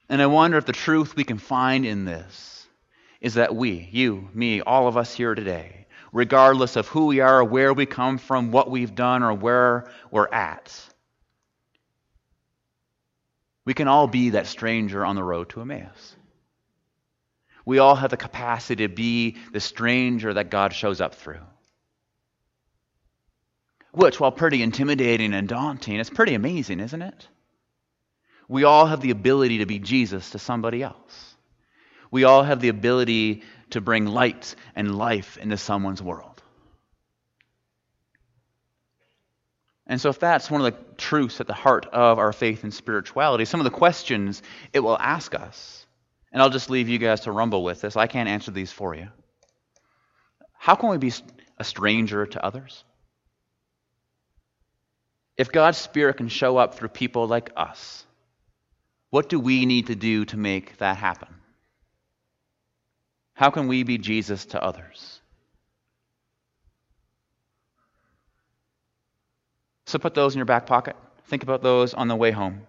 And 0.08 0.20
I 0.20 0.26
wonder 0.26 0.58
if 0.58 0.66
the 0.66 0.72
truth 0.72 1.14
we 1.14 1.22
can 1.22 1.38
find 1.38 1.86
in 1.86 2.04
this 2.04 2.66
is 3.20 3.34
that 3.34 3.54
we, 3.54 3.88
you, 3.92 4.28
me, 4.34 4.62
all 4.62 4.88
of 4.88 4.96
us 4.96 5.14
here 5.14 5.36
today, 5.36 5.86
regardless 6.12 6.74
of 6.74 6.88
who 6.88 7.06
we 7.06 7.20
are, 7.20 7.44
where 7.44 7.72
we 7.72 7.86
come 7.86 8.18
from, 8.18 8.50
what 8.50 8.68
we've 8.68 8.96
done, 8.96 9.22
or 9.22 9.32
where 9.32 9.90
we're 10.10 10.28
at, 10.28 10.74
we 13.68 13.74
can 13.74 13.86
all 13.86 14.06
be 14.06 14.30
that 14.30 14.46
stranger 14.46 15.04
on 15.04 15.14
the 15.14 15.22
road 15.22 15.50
to 15.50 15.60
Emmaus. 15.60 16.16
We 17.66 17.80
all 17.80 17.94
have 17.96 18.08
the 18.08 18.16
capacity 18.16 18.88
to 18.88 18.94
be 18.94 19.36
the 19.52 19.60
stranger 19.60 20.32
that 20.32 20.48
God 20.48 20.72
shows 20.72 21.02
up 21.02 21.14
through. 21.14 21.42
Which, 23.92 24.18
while 24.18 24.32
pretty 24.32 24.62
intimidating 24.62 25.34
and 25.34 25.46
daunting, 25.46 25.96
it's 25.96 26.08
pretty 26.08 26.32
amazing, 26.32 26.80
isn't 26.80 27.02
it? 27.02 27.28
We 28.48 28.64
all 28.64 28.86
have 28.86 29.02
the 29.02 29.10
ability 29.10 29.58
to 29.58 29.66
be 29.66 29.78
Jesus 29.78 30.30
to 30.30 30.38
somebody 30.38 30.82
else. 30.82 31.36
We 32.10 32.24
all 32.24 32.44
have 32.44 32.60
the 32.60 32.70
ability 32.70 33.42
to 33.72 33.82
bring 33.82 34.06
light 34.06 34.54
and 34.76 34.96
life 34.96 35.36
into 35.36 35.58
someone's 35.58 36.00
world. 36.00 36.42
And 39.86 40.00
so, 40.00 40.08
if 40.08 40.18
that's 40.18 40.50
one 40.50 40.64
of 40.64 40.72
the 40.72 40.94
truths 41.08 41.40
at 41.40 41.46
the 41.46 41.54
heart 41.54 41.86
of 41.86 42.18
our 42.18 42.34
faith 42.34 42.64
and 42.64 42.74
spirituality, 42.74 43.46
some 43.46 43.60
of 43.60 43.64
the 43.64 43.70
questions 43.70 44.42
it 44.74 44.80
will 44.80 44.98
ask 44.98 45.34
us, 45.34 45.86
and 46.30 46.42
I'll 46.42 46.50
just 46.50 46.68
leave 46.68 46.90
you 46.90 46.98
guys 46.98 47.22
to 47.22 47.32
rumble 47.32 47.64
with 47.64 47.80
this. 47.80 47.96
I 47.96 48.06
can't 48.06 48.28
answer 48.28 48.50
these 48.50 48.70
for 48.70 48.94
you. 48.94 49.08
How 50.52 50.74
can 50.74 50.90
we 50.90 50.98
be 50.98 51.12
a 51.56 51.64
stranger 51.64 52.26
to 52.26 52.44
others? 52.44 52.84
If 55.38 55.50
God's 55.50 55.78
Spirit 55.78 56.18
can 56.18 56.28
show 56.28 56.58
up 56.58 56.74
through 56.74 56.88
people 56.88 57.26
like 57.26 57.52
us, 57.56 58.04
what 59.08 59.30
do 59.30 59.40
we 59.40 59.64
need 59.64 59.86
to 59.86 59.94
do 59.94 60.26
to 60.26 60.36
make 60.36 60.76
that 60.76 60.98
happen? 60.98 61.34
How 63.32 63.48
can 63.48 63.66
we 63.66 63.82
be 63.82 63.96
Jesus 63.96 64.44
to 64.46 64.62
others? 64.62 65.22
So 69.88 69.98
put 69.98 70.12
those 70.12 70.34
in 70.34 70.38
your 70.38 70.44
back 70.44 70.66
pocket. 70.66 70.96
Think 71.28 71.42
about 71.42 71.62
those 71.62 71.94
on 71.94 72.08
the 72.08 72.14
way 72.14 72.30
home. 72.30 72.60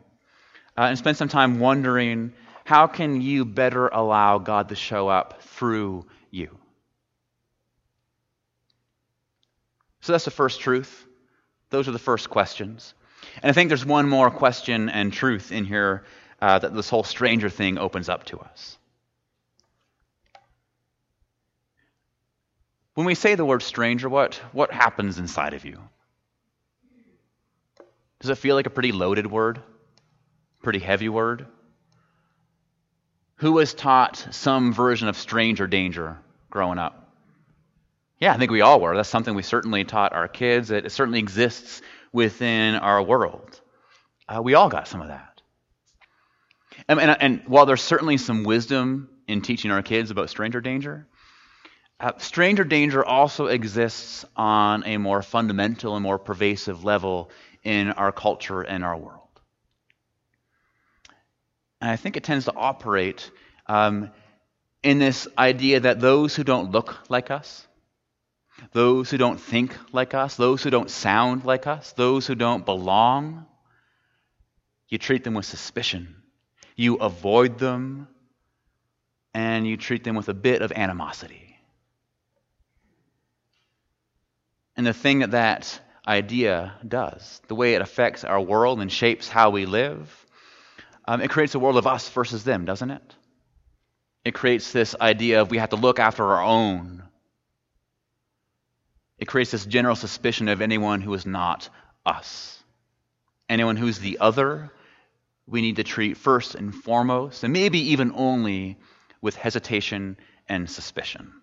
Uh, 0.78 0.84
and 0.84 0.98
spend 0.98 1.18
some 1.18 1.28
time 1.28 1.60
wondering 1.60 2.32
how 2.64 2.88
can 2.88 3.20
you 3.20 3.44
better 3.44 3.90
allow 3.90 4.38
God 4.38 4.70
to 4.70 4.76
show 4.76 5.10
up 5.10 5.42
through 5.42 6.06
you? 6.32 6.58
So 10.00 10.14
that's 10.14 10.24
the 10.24 10.32
first 10.32 10.62
truth. 10.62 11.06
Those 11.72 11.90
are 11.90 11.92
the 11.92 12.00
first 12.00 12.30
questions. 12.30 12.94
And 13.44 13.50
I 13.50 13.54
think 13.54 13.68
there's 13.68 13.86
one 13.86 14.08
more 14.08 14.32
question 14.32 14.88
and 14.88 15.12
truth 15.12 15.52
in 15.52 15.66
here 15.66 16.06
uh, 16.42 16.60
that 16.60 16.74
this 16.74 16.90
whole 16.90 17.04
stranger 17.04 17.50
thing 17.50 17.78
opens 17.78 18.08
up 18.08 18.24
to 18.28 18.40
us. 18.40 18.78
When 22.94 23.06
we 23.06 23.14
say 23.14 23.36
the 23.36 23.44
word 23.44 23.62
stranger, 23.62 24.08
what, 24.08 24.36
what 24.54 24.72
happens 24.72 25.20
inside 25.20 25.54
of 25.54 25.66
you? 25.66 25.82
Does 28.20 28.30
it 28.30 28.38
feel 28.38 28.56
like 28.56 28.66
a 28.66 28.72
pretty 28.72 28.92
loaded 28.92 29.28
word? 29.28 29.62
Pretty 30.62 30.80
heavy 30.80 31.10
word? 31.10 31.48
Who 33.38 33.54
was 33.54 33.74
taught 33.74 34.28
some 34.32 34.74
version 34.74 35.08
of 35.08 35.18
stranger 35.18 35.68
danger 35.68 36.18
growing 36.50 36.78
up? 36.78 37.10
Yeah, 38.20 38.34
I 38.34 38.38
think 38.38 38.52
we 38.52 38.62
all 38.62 38.82
were. 38.82 38.96
That's 38.98 39.08
something 39.08 39.34
we 39.34 39.44
certainly 39.44 39.86
taught 39.86 40.12
our 40.12 40.28
kids. 40.28 40.72
It 40.72 40.92
certainly 40.92 41.20
exists 41.20 41.82
within 42.12 42.76
our 42.76 43.02
world. 43.02 43.62
Uh, 44.28 44.42
we 44.42 44.56
all 44.56 44.68
got 44.68 44.90
some 44.90 45.02
of 45.02 45.08
that. 45.08 45.42
And, 46.90 47.00
and, 47.00 47.18
and, 47.22 47.42
while 47.48 47.66
there's 47.66 47.82
certainly 47.82 48.18
some 48.18 48.44
wisdom 48.44 49.10
in 49.28 49.42
teaching 49.42 49.72
our 49.72 49.82
kids 49.82 50.12
about 50.12 50.30
stranger 50.30 50.60
danger, 50.60 51.08
uh, 52.00 52.14
stranger 52.18 52.64
danger 52.64 53.04
also 53.06 53.48
exists 53.48 54.26
on 54.36 54.84
a 54.86 54.98
more 54.98 55.22
fundamental 55.22 55.96
and 55.96 56.04
more 56.04 56.20
pervasive 56.20 56.84
level 56.84 57.30
in 57.64 57.92
our 57.92 58.12
culture 58.12 58.62
and 58.62 58.84
our 58.84 58.98
world. 58.98 59.28
And 61.82 61.90
I 61.90 61.96
think 61.96 62.18
it 62.18 62.24
tends 62.24 62.46
to 62.46 62.54
operate 62.56 63.32
um, 63.68 64.12
in 64.84 65.00
this 65.00 65.28
idea 65.38 65.82
that 65.82 66.00
those 66.00 66.36
who 66.36 66.44
don't 66.44 66.72
look 66.72 67.10
like 67.10 67.32
us, 67.32 67.66
those 68.74 69.10
who 69.10 69.18
don't 69.18 69.40
think 69.40 69.78
like 69.94 70.14
us, 70.14 70.36
those 70.36 70.64
who 70.64 70.70
don't 70.70 70.90
sound 70.90 71.46
like 71.46 71.68
us, 71.68 71.94
those 71.94 72.28
who 72.28 72.36
don't 72.36 72.66
belong, 72.66 73.46
you 74.90 74.98
treat 74.98 75.24
them 75.24 75.34
with 75.34 75.46
suspicion. 75.46 76.16
You 76.76 76.96
avoid 76.96 77.60
them, 77.60 78.08
and 79.34 79.68
you 79.68 79.78
treat 79.78 80.04
them 80.04 80.16
with 80.16 80.30
a 80.30 80.34
bit 80.34 80.62
of 80.62 80.72
animosity. 80.72 81.58
And 84.76 84.86
the 84.86 84.94
thing 84.94 85.20
that 85.20 85.32
that 85.32 85.80
idea 86.10 86.74
does, 86.86 87.42
the 87.48 87.56
way 87.56 87.76
it 87.76 87.82
affects 87.82 88.24
our 88.24 88.42
world 88.42 88.82
and 88.82 88.92
shapes 88.92 89.30
how 89.30 89.52
we 89.52 89.66
live. 89.68 90.26
Um, 91.08 91.22
it 91.22 91.30
creates 91.30 91.56
a 91.56 91.60
world 91.60 91.78
of 91.78 91.88
us 91.88 92.10
versus 92.10 92.44
them, 92.44 92.66
doesn't 92.66 92.90
it? 92.90 93.16
It 94.26 94.34
creates 94.34 94.72
this 94.72 94.96
idea 95.00 95.42
of 95.42 95.52
we 95.52 95.60
have 95.60 95.70
to 95.70 95.76
look 95.76 96.00
after 96.00 96.26
our 96.26 96.44
own. 96.44 97.04
It 99.20 99.28
creates 99.28 99.52
this 99.52 99.66
general 99.66 99.96
suspicion 99.96 100.48
of 100.48 100.62
anyone 100.62 101.02
who 101.02 101.14
is 101.14 101.26
not 101.26 101.70
us. 102.06 102.62
Anyone 103.48 103.78
who's 103.78 104.00
the 104.00 104.18
other, 104.20 104.72
we 105.48 105.62
need 105.62 105.76
to 105.76 105.84
treat 105.84 106.18
first 106.18 106.56
and 106.56 106.74
foremost, 106.74 107.44
and 107.44 107.54
maybe 107.54 107.92
even 107.92 108.12
only 108.16 108.78
with 109.22 109.36
hesitation 109.36 110.18
and 110.48 110.70
suspicion. 110.70 111.34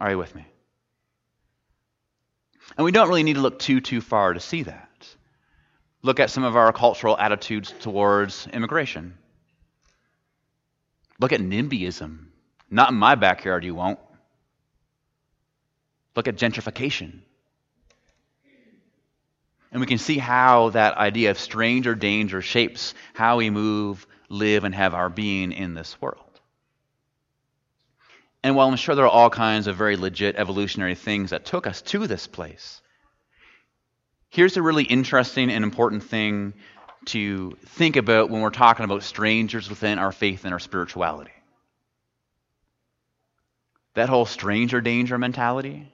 Are 0.00 0.10
you 0.10 0.18
with 0.18 0.34
me? 0.34 0.46
And 2.76 2.84
we 2.84 2.92
don't 2.92 3.08
really 3.08 3.22
need 3.22 3.34
to 3.34 3.40
look 3.40 3.58
too, 3.58 3.80
too 3.80 4.00
far 4.00 4.32
to 4.32 4.40
see 4.40 4.62
that. 4.64 4.90
Look 6.02 6.20
at 6.20 6.30
some 6.30 6.44
of 6.44 6.56
our 6.56 6.72
cultural 6.72 7.16
attitudes 7.16 7.72
towards 7.80 8.46
immigration. 8.52 9.16
Look 11.20 11.32
at 11.32 11.40
NIMBYism. 11.40 12.26
Not 12.70 12.90
in 12.90 12.96
my 12.96 13.14
backyard, 13.14 13.64
you 13.64 13.74
won't. 13.74 13.98
Look 16.16 16.28
at 16.28 16.36
gentrification. 16.36 17.20
And 19.70 19.80
we 19.80 19.86
can 19.86 19.98
see 19.98 20.18
how 20.18 20.70
that 20.70 20.96
idea 20.96 21.30
of 21.30 21.38
stranger 21.38 21.94
danger 21.94 22.40
shapes 22.42 22.94
how 23.12 23.38
we 23.38 23.50
move, 23.50 24.06
live, 24.28 24.64
and 24.64 24.74
have 24.74 24.94
our 24.94 25.08
being 25.08 25.52
in 25.52 25.74
this 25.74 26.00
world. 26.00 26.23
And 28.44 28.54
while 28.54 28.68
I'm 28.68 28.76
sure 28.76 28.94
there 28.94 29.06
are 29.06 29.08
all 29.08 29.30
kinds 29.30 29.66
of 29.68 29.76
very 29.76 29.96
legit 29.96 30.36
evolutionary 30.36 30.94
things 30.94 31.30
that 31.30 31.46
took 31.46 31.66
us 31.66 31.80
to 31.80 32.06
this 32.06 32.26
place, 32.26 32.82
here's 34.28 34.58
a 34.58 34.62
really 34.62 34.84
interesting 34.84 35.50
and 35.50 35.64
important 35.64 36.04
thing 36.04 36.52
to 37.06 37.56
think 37.64 37.96
about 37.96 38.28
when 38.28 38.42
we're 38.42 38.50
talking 38.50 38.84
about 38.84 39.02
strangers 39.02 39.70
within 39.70 39.98
our 39.98 40.12
faith 40.12 40.44
and 40.44 40.52
our 40.52 40.58
spirituality. 40.58 41.30
That 43.94 44.10
whole 44.10 44.26
stranger 44.26 44.82
danger 44.82 45.16
mentality, 45.16 45.90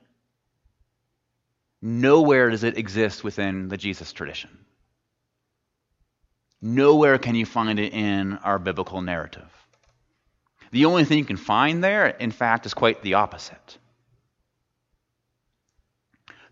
nowhere 1.80 2.50
does 2.50 2.64
it 2.64 2.76
exist 2.76 3.22
within 3.22 3.68
the 3.68 3.76
Jesus 3.76 4.12
tradition. 4.12 4.50
Nowhere 6.60 7.18
can 7.18 7.36
you 7.36 7.46
find 7.46 7.78
it 7.78 7.92
in 7.92 8.38
our 8.38 8.58
biblical 8.58 9.02
narrative. 9.02 9.48
The 10.70 10.84
only 10.84 11.04
thing 11.04 11.18
you 11.18 11.24
can 11.24 11.36
find 11.36 11.82
there, 11.82 12.06
in 12.06 12.30
fact, 12.30 12.66
is 12.66 12.74
quite 12.74 13.02
the 13.02 13.14
opposite. 13.14 13.78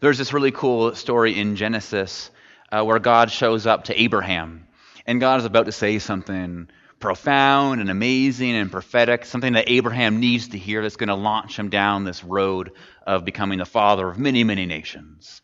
There's 0.01 0.19
this 0.19 0.33
really 0.33 0.53
cool 0.53 0.95
story 0.95 1.39
in 1.39 1.57
Genesis 1.57 2.31
uh, 2.71 2.85
where 2.85 2.99
God 2.99 3.31
shows 3.31 3.67
up 3.67 3.85
to 3.85 4.01
Abraham, 4.01 4.67
and 5.07 5.21
God 5.21 5.41
is 5.41 5.47
about 5.47 5.67
to 5.67 5.73
say 5.73 5.99
something 5.99 6.69
profound 7.01 7.81
and 7.81 7.91
amazing 7.91 8.57
and 8.57 8.73
prophetic, 8.73 9.25
something 9.25 9.53
that 9.53 9.71
Abraham 9.71 10.21
needs 10.21 10.49
to 10.49 10.59
hear 10.59 10.83
that's 10.83 10.97
going 10.97 11.09
to 11.09 11.15
launch 11.15 11.59
him 11.59 11.69
down 11.69 12.05
this 12.05 12.25
road 12.25 12.73
of 13.07 13.25
becoming 13.25 13.59
the 13.59 13.65
father 13.65 14.09
of 14.09 14.19
many, 14.19 14.45
many 14.45 14.67
nations. 14.67 15.43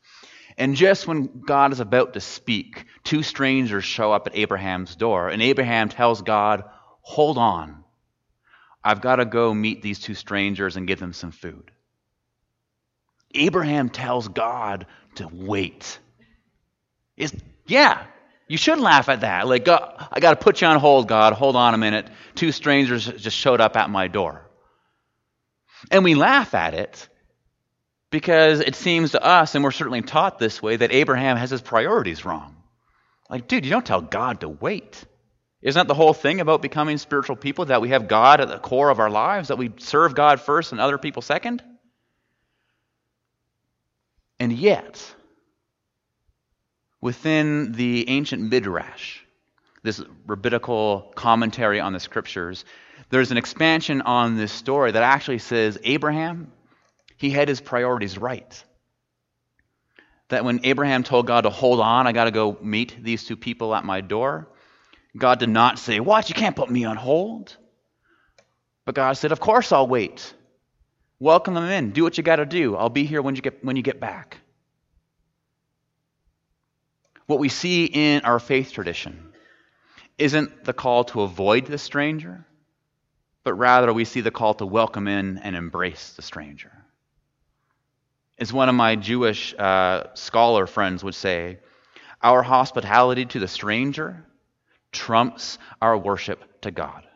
And 0.56 0.76
just 0.76 1.06
when 1.06 1.42
God 1.46 1.72
is 1.72 1.80
about 1.80 2.14
to 2.14 2.20
speak, 2.20 2.86
two 3.02 3.22
strangers 3.22 3.84
show 3.84 4.12
up 4.12 4.26
at 4.26 4.36
Abraham's 4.36 4.94
door, 4.94 5.28
and 5.28 5.42
Abraham 5.42 5.88
tells 5.88 6.22
God, 6.22 6.64
Hold 7.02 7.38
on. 7.38 7.83
I've 8.84 9.00
got 9.00 9.16
to 9.16 9.24
go 9.24 9.54
meet 9.54 9.80
these 9.80 9.98
two 9.98 10.14
strangers 10.14 10.76
and 10.76 10.86
give 10.86 11.00
them 11.00 11.12
some 11.12 11.30
food. 11.30 11.70
Abraham 13.34 13.88
tells 13.88 14.28
God 14.28 14.86
to 15.16 15.28
wait. 15.32 15.98
Yeah, 17.66 18.04
you 18.46 18.58
should 18.58 18.78
laugh 18.78 19.08
at 19.08 19.22
that. 19.22 19.48
Like, 19.48 19.64
God, 19.64 20.08
I 20.12 20.20
got 20.20 20.38
to 20.38 20.44
put 20.44 20.60
you 20.60 20.66
on 20.66 20.78
hold, 20.78 21.08
God. 21.08 21.32
Hold 21.32 21.56
on 21.56 21.74
a 21.74 21.78
minute. 21.78 22.08
Two 22.34 22.52
strangers 22.52 23.06
just 23.06 23.36
showed 23.36 23.60
up 23.60 23.76
at 23.76 23.88
my 23.88 24.08
door. 24.08 24.48
And 25.90 26.04
we 26.04 26.14
laugh 26.14 26.54
at 26.54 26.74
it 26.74 27.08
because 28.10 28.60
it 28.60 28.76
seems 28.76 29.12
to 29.12 29.24
us, 29.24 29.54
and 29.54 29.64
we're 29.64 29.70
certainly 29.70 30.02
taught 30.02 30.38
this 30.38 30.62
way, 30.62 30.76
that 30.76 30.92
Abraham 30.92 31.36
has 31.36 31.50
his 31.50 31.62
priorities 31.62 32.24
wrong. 32.24 32.56
Like, 33.28 33.48
dude, 33.48 33.64
you 33.64 33.70
don't 33.70 33.86
tell 33.86 34.02
God 34.02 34.40
to 34.40 34.48
wait. 34.48 35.04
Isn't 35.64 35.80
that 35.80 35.88
the 35.88 35.94
whole 35.94 36.12
thing 36.12 36.40
about 36.40 36.60
becoming 36.60 36.98
spiritual 36.98 37.36
people? 37.36 37.64
That 37.64 37.80
we 37.80 37.88
have 37.88 38.06
God 38.06 38.42
at 38.42 38.48
the 38.48 38.58
core 38.58 38.90
of 38.90 39.00
our 39.00 39.08
lives, 39.08 39.48
that 39.48 39.56
we 39.56 39.72
serve 39.78 40.14
God 40.14 40.40
first 40.40 40.72
and 40.72 40.80
other 40.80 40.98
people 40.98 41.22
second? 41.22 41.62
And 44.38 44.52
yet, 44.52 45.02
within 47.00 47.72
the 47.72 48.10
ancient 48.10 48.42
Midrash, 48.42 49.20
this 49.82 50.02
rabbinical 50.26 51.12
commentary 51.14 51.80
on 51.80 51.94
the 51.94 52.00
scriptures, 52.00 52.66
there's 53.08 53.30
an 53.30 53.38
expansion 53.38 54.02
on 54.02 54.36
this 54.36 54.52
story 54.52 54.92
that 54.92 55.02
actually 55.02 55.38
says 55.38 55.78
Abraham, 55.82 56.52
he 57.16 57.30
had 57.30 57.48
his 57.48 57.62
priorities 57.62 58.18
right. 58.18 58.64
That 60.28 60.44
when 60.44 60.60
Abraham 60.64 61.04
told 61.04 61.26
God 61.26 61.42
to 61.42 61.50
hold 61.50 61.80
on, 61.80 62.06
I 62.06 62.12
got 62.12 62.24
to 62.24 62.30
go 62.30 62.58
meet 62.60 63.02
these 63.02 63.24
two 63.24 63.36
people 63.36 63.74
at 63.74 63.84
my 63.84 64.02
door, 64.02 64.48
God 65.16 65.38
did 65.38 65.48
not 65.48 65.78
say, 65.78 66.00
What? 66.00 66.28
You 66.28 66.34
can't 66.34 66.56
put 66.56 66.70
me 66.70 66.84
on 66.84 66.96
hold. 66.96 67.56
But 68.84 68.94
God 68.94 69.12
said, 69.14 69.32
Of 69.32 69.40
course 69.40 69.72
I'll 69.72 69.86
wait. 69.86 70.34
Welcome 71.20 71.54
them 71.54 71.64
in. 71.64 71.92
Do 71.92 72.02
what 72.02 72.18
you 72.18 72.24
got 72.24 72.36
to 72.36 72.46
do. 72.46 72.76
I'll 72.76 72.90
be 72.90 73.04
here 73.04 73.22
when 73.22 73.36
you 73.36 73.42
get 73.42 73.64
when 73.64 73.76
you 73.76 73.82
get 73.82 74.00
back. 74.00 74.38
What 77.26 77.38
we 77.38 77.48
see 77.48 77.86
in 77.86 78.22
our 78.22 78.38
faith 78.38 78.72
tradition 78.72 79.32
isn't 80.18 80.64
the 80.64 80.72
call 80.72 81.04
to 81.04 81.22
avoid 81.22 81.66
the 81.66 81.78
stranger, 81.78 82.44
but 83.44 83.54
rather 83.54 83.92
we 83.92 84.04
see 84.04 84.20
the 84.20 84.30
call 84.30 84.54
to 84.54 84.66
welcome 84.66 85.08
in 85.08 85.38
and 85.38 85.56
embrace 85.56 86.12
the 86.14 86.22
stranger. 86.22 86.72
As 88.38 88.52
one 88.52 88.68
of 88.68 88.74
my 88.74 88.96
Jewish 88.96 89.54
uh, 89.54 90.08
scholar 90.14 90.66
friends 90.66 91.02
would 91.02 91.14
say, 91.14 91.58
our 92.20 92.42
hospitality 92.42 93.24
to 93.26 93.38
the 93.38 93.48
stranger 93.48 94.26
trumps 94.94 95.58
our 95.82 95.98
worship 95.98 96.62
to 96.62 96.70
God. 96.70 97.06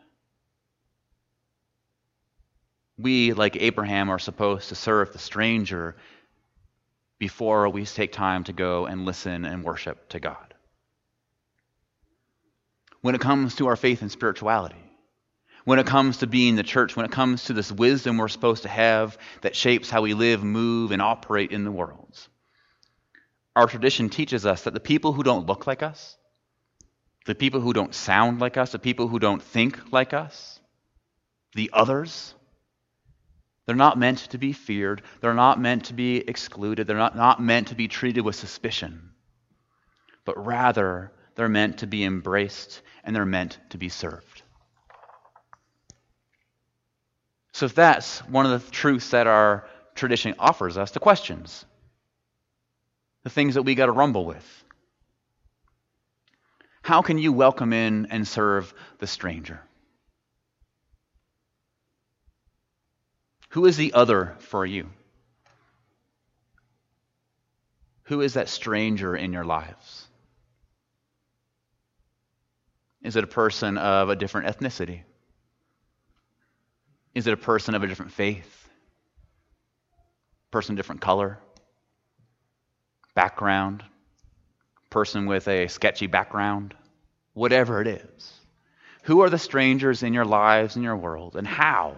We, 2.97 3.33
like 3.33 3.55
Abraham, 3.55 4.09
are 4.09 4.19
supposed 4.19 4.69
to 4.69 4.75
serve 4.75 5.13
the 5.13 5.19
stranger 5.19 5.95
before 7.17 7.69
we 7.69 7.85
take 7.85 8.11
time 8.11 8.43
to 8.45 8.53
go 8.53 8.85
and 8.85 9.05
listen 9.05 9.45
and 9.45 9.63
worship 9.63 10.09
to 10.09 10.19
God. 10.19 10.53
When 13.01 13.15
it 13.15 13.21
comes 13.21 13.55
to 13.55 13.67
our 13.67 13.77
faith 13.77 14.01
and 14.01 14.11
spirituality, 14.11 14.83
when 15.63 15.79
it 15.79 15.85
comes 15.85 16.17
to 16.17 16.27
being 16.27 16.55
the 16.55 16.63
church, 16.63 16.95
when 16.95 17.05
it 17.05 17.11
comes 17.11 17.45
to 17.45 17.53
this 17.53 17.71
wisdom 17.71 18.17
we're 18.17 18.27
supposed 18.27 18.63
to 18.63 18.69
have 18.69 19.17
that 19.41 19.55
shapes 19.55 19.89
how 19.89 20.01
we 20.01 20.13
live, 20.13 20.43
move, 20.43 20.91
and 20.91 21.01
operate 21.01 21.51
in 21.51 21.63
the 21.63 21.71
world. 21.71 22.17
Our 23.55 23.67
tradition 23.67 24.09
teaches 24.09 24.45
us 24.45 24.63
that 24.63 24.73
the 24.73 24.79
people 24.79 25.13
who 25.13 25.23
don't 25.23 25.45
look 25.45 25.67
like 25.67 25.83
us, 25.83 26.17
the 27.29 27.35
people 27.35 27.61
who 27.61 27.73
don't 27.73 27.93
sound 27.93 28.41
like 28.41 28.57
us, 28.57 28.71
the 28.71 28.79
people 28.79 29.07
who 29.07 29.19
don't 29.19 29.43
think 29.43 29.93
like 29.93 30.15
us, 30.15 30.59
the 31.53 31.69
others, 31.71 32.33
they're 33.67 33.75
not 33.75 33.99
meant 33.99 34.17
to 34.31 34.39
be 34.39 34.51
feared. 34.51 35.03
They're 35.21 35.35
not 35.35 35.61
meant 35.61 35.85
to 35.85 35.93
be 35.93 36.27
excluded. 36.27 36.87
They're 36.87 36.97
not, 36.97 37.15
not 37.15 37.39
meant 37.39 37.67
to 37.67 37.75
be 37.75 37.87
treated 37.87 38.21
with 38.21 38.35
suspicion. 38.35 39.11
But 40.25 40.43
rather, 40.43 41.11
they're 41.35 41.47
meant 41.47 41.77
to 41.77 41.85
be 41.85 42.03
embraced 42.03 42.81
and 43.03 43.15
they're 43.15 43.27
meant 43.27 43.59
to 43.69 43.77
be 43.77 43.89
served. 43.89 44.41
So, 47.51 47.67
if 47.67 47.75
that's 47.75 48.21
one 48.21 48.47
of 48.47 48.65
the 48.65 48.71
truths 48.71 49.11
that 49.11 49.27
our 49.27 49.67
tradition 49.93 50.33
offers 50.39 50.79
us, 50.79 50.89
the 50.89 50.99
questions, 50.99 51.63
the 53.21 53.29
things 53.29 53.53
that 53.53 53.61
we 53.61 53.75
got 53.75 53.85
to 53.85 53.91
rumble 53.91 54.25
with. 54.25 54.65
How 56.89 57.03
can 57.03 57.19
you 57.19 57.31
welcome 57.31 57.71
in 57.71 58.07
and 58.09 58.27
serve 58.27 58.73
the 58.97 59.05
stranger? 59.05 59.61
Who 63.49 63.67
is 63.67 63.77
the 63.77 63.93
other 63.93 64.35
for 64.39 64.65
you? 64.65 64.89
Who 68.05 68.21
is 68.21 68.33
that 68.33 68.49
stranger 68.49 69.15
in 69.15 69.33
your 69.33 69.43
lives? 69.43 70.07
Is 73.03 73.15
it 73.15 73.23
a 73.23 73.27
person 73.27 73.77
of 73.77 74.09
a 74.09 74.15
different 74.15 74.47
ethnicity? 74.47 75.01
Is 77.13 77.27
it 77.27 77.33
a 77.33 77.37
person 77.37 77.75
of 77.75 77.83
a 77.83 77.87
different 77.87 78.13
faith? 78.13 78.67
Person 80.49 80.73
different 80.73 81.01
color? 81.01 81.37
Background? 83.13 83.83
Person 84.89 85.27
with 85.27 85.47
a 85.47 85.67
sketchy 85.67 86.07
background? 86.07 86.73
Whatever 87.39 87.79
it 87.79 87.87
is. 87.87 88.33
Who 89.03 89.21
are 89.21 89.29
the 89.29 89.37
strangers 89.37 90.03
in 90.03 90.13
your 90.13 90.25
lives, 90.25 90.75
in 90.75 90.83
your 90.83 90.97
world, 90.97 91.37
and 91.37 91.47
how 91.47 91.95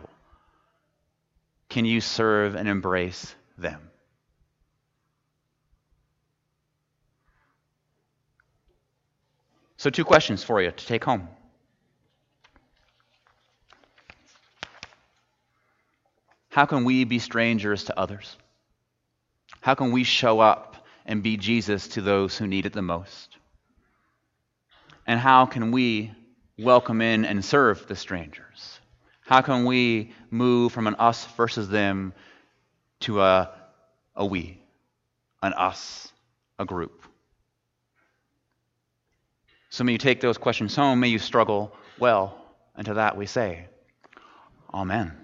can 1.68 1.84
you 1.84 2.00
serve 2.00 2.54
and 2.54 2.70
embrace 2.70 3.34
them? 3.58 3.90
So, 9.78 9.90
two 9.90 10.06
questions 10.06 10.44
for 10.44 10.62
you 10.62 10.70
to 10.70 10.86
take 10.86 11.04
home. 11.04 11.28
How 16.50 16.68
can 16.68 16.84
we 16.84 17.04
be 17.04 17.18
strangers 17.18 17.86
to 17.86 18.00
others? 18.00 18.38
How 19.60 19.74
can 19.74 19.92
we 19.92 20.04
show 20.04 20.40
up 20.40 20.86
and 21.04 21.24
be 21.24 21.36
Jesus 21.38 21.88
to 21.88 22.02
those 22.02 22.38
who 22.38 22.46
need 22.46 22.68
it 22.68 22.74
the 22.74 22.84
most? 22.84 23.38
And 25.12 25.20
how 25.20 25.46
can 25.46 25.74
we 25.74 26.14
welcome 26.58 27.02
in 27.02 27.26
and 27.26 27.44
serve 27.44 27.86
the 27.86 27.98
strangers? 27.98 28.80
How 29.20 29.42
can 29.42 29.66
we 29.66 30.14
move 30.30 30.72
from 30.72 30.88
an 30.88 30.96
us 30.96 31.26
versus 31.36 31.68
them 31.68 32.14
to 33.02 33.20
a, 33.20 33.52
a 34.16 34.26
we, 34.26 34.58
an 35.44 35.52
us, 35.52 36.14
a 36.58 36.64
group? 36.64 37.04
So 39.70 39.84
may 39.84 39.92
you 39.92 39.98
take 39.98 40.22
those 40.22 40.38
questions 40.38 40.78
home, 40.78 41.02
may 41.02 41.10
you 41.10 41.20
struggle 41.20 41.76
well, 42.00 42.42
and 42.78 42.86
to 42.86 42.94
that 42.94 43.18
we 43.18 43.26
say, 43.26 43.66
Amen. 44.74 45.21